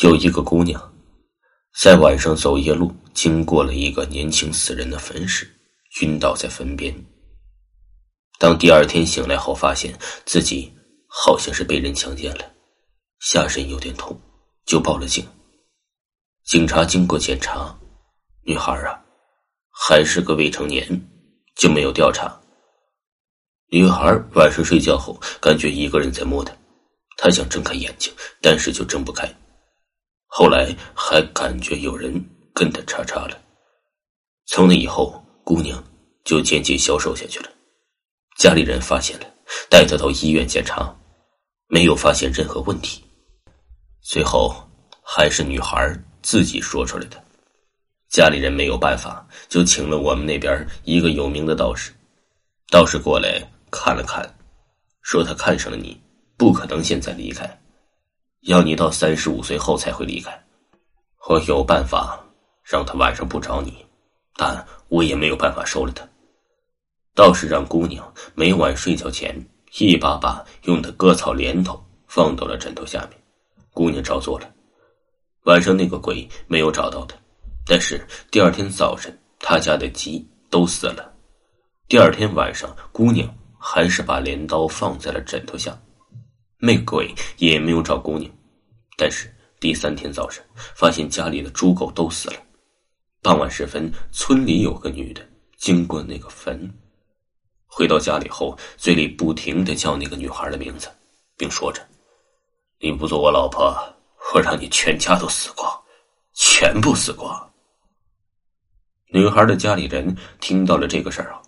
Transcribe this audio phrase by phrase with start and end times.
[0.00, 0.80] 有一个姑娘，
[1.78, 5.46] 在晚上走夜路，经过了一个年轻死人的坟时，
[6.00, 6.94] 晕倒在坟边。
[8.38, 10.72] 当第二天醒来后，发现自己
[11.06, 12.52] 好像是被人强奸了，
[13.20, 14.18] 下身有点痛，
[14.64, 15.26] 就报了警。
[16.46, 17.78] 警察经过检查，
[18.46, 18.98] 女孩啊，
[19.70, 20.88] 还是个未成年，
[21.54, 22.34] 就没有调查。
[23.70, 26.56] 女孩晚上睡觉后，感觉一个人在摸她。
[27.18, 29.30] 她想睁开眼睛，但是就睁不开。
[30.34, 32.10] 后来还感觉有人
[32.54, 33.38] 跟他叉叉了。
[34.46, 35.84] 从那以后，姑娘
[36.24, 37.50] 就渐渐消瘦下去了。
[38.38, 39.26] 家里人发现了，
[39.68, 40.90] 带她到医院检查，
[41.68, 43.04] 没有发现任何问题。
[44.00, 44.56] 最后
[45.02, 47.22] 还是女孩自己说出来的。
[48.08, 51.92] 家里人没有办法，就请了我们那边一个有名的道士。
[52.70, 53.38] 道士过来
[53.70, 54.26] 看了看，
[55.02, 56.00] 说他看上了你。
[56.38, 57.61] 不可能现在离开，
[58.42, 60.32] 要你到三十五岁后才会离开。
[61.28, 62.20] 我有办法
[62.62, 63.84] 让他晚上不找你，
[64.36, 66.06] 但我也没有办法收了他。
[67.14, 69.34] 倒是让姑娘每晚睡觉前
[69.78, 73.10] 一把把用的割草镰头放到了枕头下面。
[73.72, 74.52] 姑娘照做了，
[75.44, 77.16] 晚上那个鬼没有找到他，
[77.64, 81.12] 但是第二天早晨他家的鸡都死了。
[81.86, 85.78] 第二天晚上，姑娘还是把镰刀放在了枕头下。
[86.64, 88.30] 那鬼也没有找姑娘，
[88.96, 90.44] 但是第三天早上
[90.76, 92.36] 发现家里的猪狗都死了。
[93.20, 96.72] 傍晚时分，村里有个女的经过那个坟，
[97.66, 100.88] 回到家里后，嘴里不停的叫那个女孩的名字，
[101.36, 101.84] 并说着
[102.78, 103.76] ：“你不做我老婆，
[104.32, 105.68] 我让你全家都死光，
[106.32, 107.52] 全部死光。”
[109.10, 111.42] 女孩的家里人听到了这个事儿啊，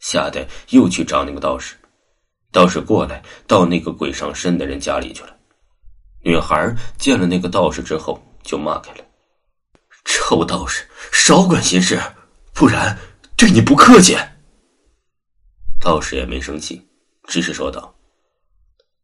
[0.00, 1.76] 吓得又去找那个道士。
[2.50, 5.36] 道士过来，到那个鬼上身的人家里去了。
[6.22, 9.04] 女孩见了那个道士之后，就骂开了
[10.04, 12.00] ：“臭道士，少管闲事，
[12.54, 12.98] 不然
[13.36, 14.16] 对你不客气。”
[15.78, 16.84] 道士也没生气，
[17.24, 17.94] 只是说道：“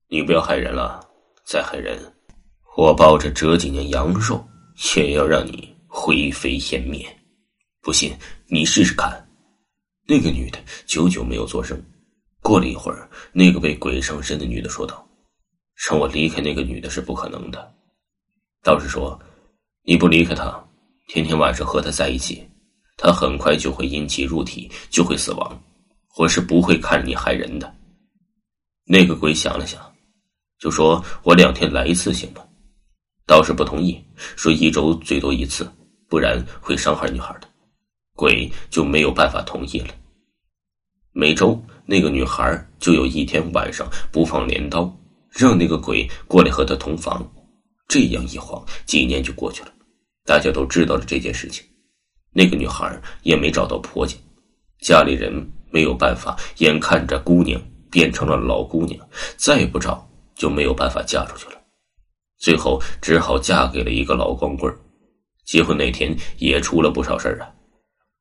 [0.08, 1.06] 你不要害人了，
[1.44, 1.96] 再害人，
[2.76, 4.44] 我抱着折几年阳寿，
[4.96, 7.06] 也要让你灰飞烟灭。
[7.82, 8.16] 不信
[8.46, 9.20] 你试试看。”
[10.06, 11.80] 那个女的久久没有作声。
[12.44, 15.02] 过了一会儿，那个被鬼上身的女的说道
[15.74, 17.74] ：“让我离开那个女的是不可能的。”
[18.62, 19.18] 道士说
[19.82, 20.62] ：“你不离开她，
[21.08, 22.46] 天天晚上和她在一起，
[22.98, 25.58] 她很快就会阴气入体，就会死亡。
[26.18, 27.74] 我是不会看你害人的。”
[28.84, 29.80] 那个鬼想了想，
[30.58, 32.42] 就说：“我两天来一次行吗？”
[33.24, 33.98] 道士不同意，
[34.36, 35.66] 说：“一周最多一次，
[36.10, 37.48] 不然会伤害女孩的。”
[38.14, 39.94] 鬼就没有办法同意了。
[41.16, 44.92] 每周那个女孩就有一天晚上不放镰刀，
[45.30, 47.24] 让那个鬼过来和她同房。
[47.86, 49.72] 这样一晃，几年就过去了。
[50.24, 51.64] 大家都知道了这件事情，
[52.32, 54.16] 那个女孩也没找到婆家，
[54.80, 55.32] 家里人
[55.70, 58.98] 没有办法，眼看着姑娘变成了老姑娘，
[59.36, 60.04] 再不找
[60.34, 61.60] 就没有办法嫁出去了。
[62.38, 64.74] 最后只好嫁给了一个老光棍
[65.44, 67.48] 结婚那天也出了不少事儿啊。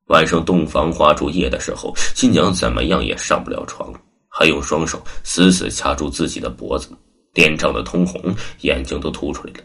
[0.08, 3.90] 晚上洞房花烛夜的时候，新娘怎么样也上不了床，
[4.28, 6.90] 还用双手死死掐住自己的脖子，
[7.32, 8.20] 脸涨得通红，
[8.60, 9.60] 眼睛都凸出来了，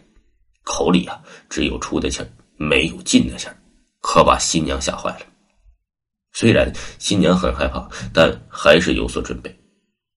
[0.64, 2.22] 口里啊只有出的气，
[2.56, 3.48] 没有进的气，
[4.00, 5.26] 可把新娘吓坏了。
[6.32, 9.54] 虽然新娘很害怕，但还是有所准备，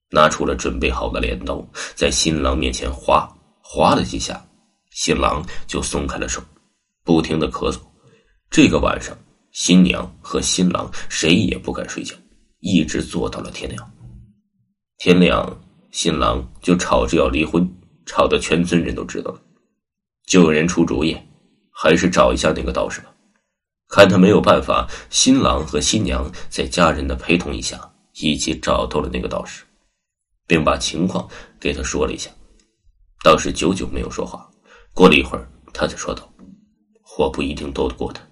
[0.09, 1.62] 拿出了准备好的镰刀，
[1.95, 3.28] 在新郎面前划
[3.62, 4.41] 划了几下，
[4.91, 6.42] 新郎就松开了手，
[7.03, 7.77] 不停的咳嗽。
[8.50, 9.13] 这个晚上。
[9.53, 12.15] 新娘和新郎谁也不敢睡觉，
[12.59, 13.91] 一直坐到了天亮。
[14.97, 15.61] 天亮，
[15.91, 17.63] 新郎就吵着要离婚，
[18.07, 19.39] 吵得全村人都知道了。
[20.25, 21.15] 就有人出主意，
[21.69, 23.13] 还是找一下那个道士吧，
[23.89, 24.89] 看他没有办法。
[25.11, 27.79] 新郎和新娘在家人的陪同一下，
[28.15, 29.63] 一起找到了那个道士，
[30.47, 31.29] 并把情况
[31.59, 32.31] 给他说了一下。
[33.23, 34.49] 道士久久没有说话，
[34.95, 36.27] 过了一会儿，他才说道
[37.19, 38.27] ：“我不一定斗得过他。”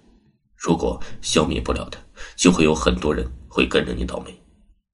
[0.62, 1.98] 如果消灭不了他，
[2.36, 4.32] 就会有很多人会跟着你倒霉。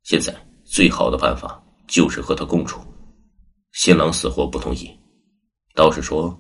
[0.03, 0.35] 现在
[0.65, 2.81] 最好的办法就是和他共处。
[3.73, 4.91] 新郎死活不同意，
[5.75, 6.35] 道士说：“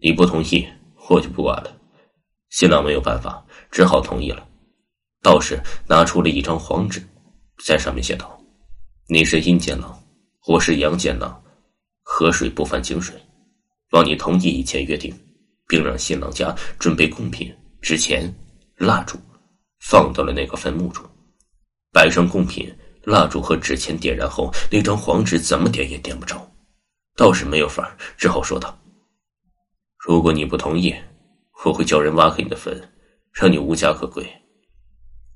[0.00, 0.64] 你不同意，
[1.08, 1.76] 我就不管了。
[2.50, 4.46] 新郎没有办法，只好同意了。
[5.20, 7.02] 道士拿出了一张黄纸，
[7.64, 8.40] 在上面写道
[9.10, 10.00] ：“你是阴间郎，
[10.46, 11.42] 我是阳间郎，
[12.04, 13.20] 河水不犯井水。
[13.90, 15.12] 望你同意以前约定，
[15.66, 17.52] 并让新郎家准备贡品、
[17.82, 18.32] 纸钱、
[18.80, 19.18] 蜡烛，
[19.80, 21.04] 放到了那个坟墓中。
[21.92, 22.74] 摆上贡品、
[23.04, 26.50] 蜡烛和纸钱，点燃后，那张黄纸怎么点也点不着。
[27.14, 28.74] 道士没有法，只好说道
[30.02, 30.94] ：‘如果你不同意，
[31.62, 32.74] 我会叫人挖开你的坟，
[33.34, 34.26] 让你无家可归。’”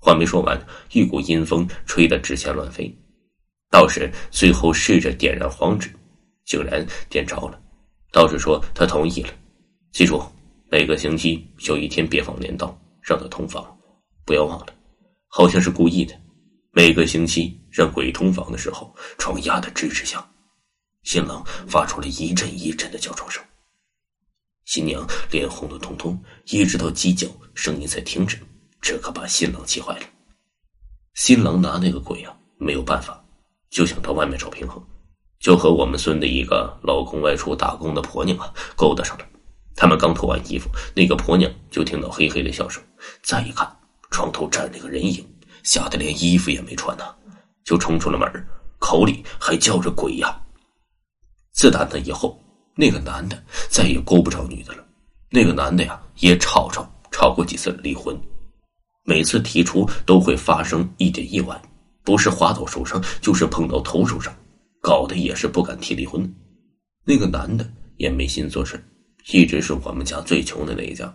[0.01, 2.91] 话没说完，一股阴风吹得纸钱乱飞。
[3.71, 5.91] 道士最后试着点燃黄纸，
[6.47, 7.61] 竟然点着了。
[8.11, 9.29] 道士说：“他同意了，
[9.93, 10.23] 记住，
[10.71, 12.75] 每个星期有一天别放镰刀，
[13.05, 13.79] 让他通房，
[14.25, 14.67] 不要忘了。
[15.29, 16.19] 好像是故意的。
[16.73, 20.27] 每个星期让鬼通房的时候，床压得吱吱响，
[21.03, 23.45] 新郎发出了一阵一阵的叫床声。
[24.65, 28.39] 新娘脸红的通通，一直到鸡叫声音才停止。”
[28.81, 30.07] 这可把新郎气坏了。
[31.15, 33.25] 新郎拿那个鬼啊没有办法，
[33.71, 34.85] 就想到外面找平衡，
[35.41, 39.27] 就和我们村的一个老公外出打工的婆娘啊勾搭上了。
[39.85, 42.83] 他们刚脱完衣服，那个婆娘就听到嘿嘿的笑声，
[43.23, 43.71] 再一看
[44.11, 45.23] 床头站着个人影，
[45.63, 47.05] 吓得连衣服也没穿呢，
[47.67, 48.27] 就冲出了门，
[48.79, 50.41] 口里还叫着鬼呀。
[51.53, 52.43] 自打那以后，
[52.75, 54.83] 那个男的再也勾不着女的了。
[55.29, 58.19] 那个男的呀也吵吵吵过几次离婚。
[59.05, 61.61] 每次提出都会发生一点意外，
[62.03, 64.35] 不是滑倒受伤，就是碰到头受伤，
[64.81, 66.27] 搞得也是不敢提离婚。
[67.05, 68.83] 那个男的也没心做事，
[69.33, 71.13] 一直是我们家最穷的那一家。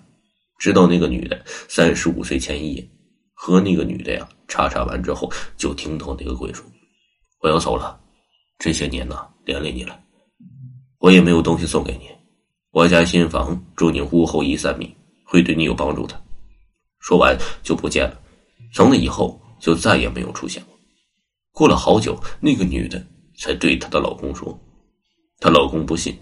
[0.58, 2.90] 直到那个女的三十五岁前一夜，
[3.34, 6.66] 和那个女的呀叉叉完之后，就听到那个鬼说
[7.40, 7.98] ：“我要走了，
[8.58, 9.98] 这些年呢连累你了，
[10.98, 12.10] 我也没有东西送给你。
[12.72, 16.22] 我家新房住你屋后一三米，会对你有帮助的。”
[17.00, 18.20] 说完就不见了，
[18.74, 20.78] 从那以后就再也没有出现过。
[21.54, 23.02] 过了好久，那个女的
[23.38, 24.60] 才对她的老公说
[25.40, 26.20] ：“她老公不信。”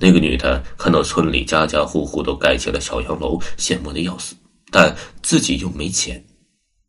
[0.00, 4.36] 那个女的看到村里家家户户都盖起了小洋楼，羡慕的要死，
[4.70, 6.24] 但自己又没钱，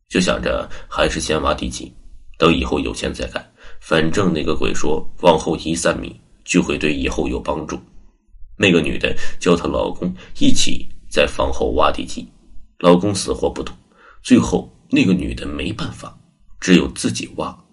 [0.08, 1.94] 就想着还是先挖地基，
[2.38, 3.44] 等以后有钱再盖。
[3.82, 7.80] 反正那个鬼说往后移三米就会对以后有帮助。
[8.58, 12.28] 那个女的叫她老公一起在房后挖地基。
[12.80, 13.76] 老公死活不动，
[14.22, 16.18] 最后那个女的没办法，
[16.62, 17.66] 只有自己挖。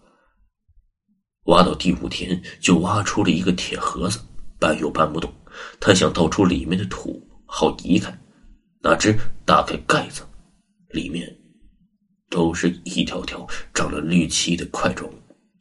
[1.44, 4.18] 挖到第五天，就挖出了一个铁盒子，
[4.58, 5.32] 搬又搬不动。
[5.80, 8.16] 他想倒出里面的土，好移开。
[8.82, 10.22] 哪知打开盖子，
[10.90, 11.26] 里面
[12.30, 15.14] 都是一条条长了绿漆的块状物。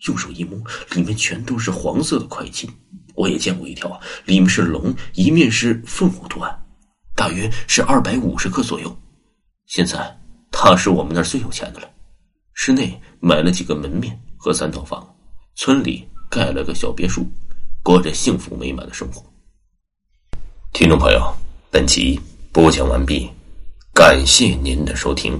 [0.07, 0.59] 用手一摸，
[0.93, 2.69] 里面全都是黄色的块金。
[3.15, 6.53] 我也见过一条啊，里面是龙，一面是凤凰图案，
[7.15, 8.95] 大约是二百五十克左右。
[9.67, 10.15] 现在
[10.51, 11.89] 他是我们那儿最有钱的了，
[12.53, 15.15] 室内买了几个门面和三套房，
[15.55, 17.25] 村里盖了个小别墅，
[17.85, 19.23] 过着幸福美满的生活。
[20.73, 21.21] 听众朋友，
[21.69, 22.19] 本集
[22.51, 23.29] 播讲完毕，
[23.93, 25.39] 感谢您的收听。